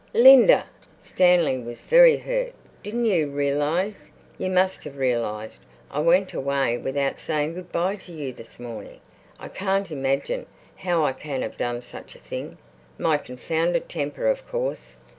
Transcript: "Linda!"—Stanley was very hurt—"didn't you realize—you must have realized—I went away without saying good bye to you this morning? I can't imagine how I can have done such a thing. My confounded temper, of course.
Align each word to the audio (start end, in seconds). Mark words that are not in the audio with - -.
"Linda!"—Stanley 0.15 1.59
was 1.59 1.81
very 1.81 2.17
hurt—"didn't 2.17 3.05
you 3.05 3.29
realize—you 3.29 4.49
must 4.49 4.83
have 4.83 4.97
realized—I 4.97 5.99
went 5.99 6.33
away 6.33 6.75
without 6.79 7.19
saying 7.19 7.53
good 7.53 7.71
bye 7.71 7.97
to 7.97 8.11
you 8.11 8.33
this 8.33 8.59
morning? 8.59 8.99
I 9.37 9.47
can't 9.47 9.91
imagine 9.91 10.47
how 10.77 11.05
I 11.05 11.13
can 11.13 11.43
have 11.43 11.55
done 11.55 11.83
such 11.83 12.15
a 12.15 12.19
thing. 12.19 12.57
My 12.97 13.17
confounded 13.19 13.87
temper, 13.89 14.25
of 14.27 14.47
course. 14.47 14.95